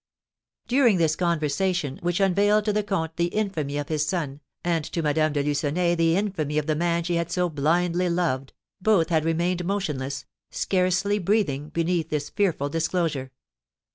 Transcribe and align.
_"During 0.67 0.97
this 0.97 1.15
conversation, 1.15 1.99
which 2.01 2.19
unveiled 2.19 2.65
to 2.65 2.73
the 2.73 2.81
comte 2.81 3.17
the 3.17 3.27
infamy 3.27 3.77
of 3.77 3.89
his 3.89 4.03
son, 4.03 4.41
and 4.63 4.83
to 4.85 5.03
Madame 5.03 5.31
de 5.31 5.43
Lucenay 5.43 5.93
the 5.93 6.15
infamy 6.17 6.57
of 6.57 6.65
the 6.65 6.75
man 6.75 7.03
she 7.03 7.17
had 7.17 7.29
so 7.31 7.49
blindly 7.49 8.09
loved, 8.09 8.51
both 8.81 9.09
had 9.09 9.23
remained 9.23 9.63
motionless, 9.63 10.25
scarcely 10.49 11.19
breathing, 11.19 11.69
beneath 11.69 12.09
this 12.09 12.31
fearful 12.31 12.67
disclosure. 12.67 13.31